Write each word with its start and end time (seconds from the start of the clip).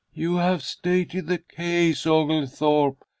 "You 0.15 0.37
have 0.37 0.63
stated 0.63 1.27
the 1.27 1.37
case, 1.37 2.07
Oglethorpe. 2.07 3.05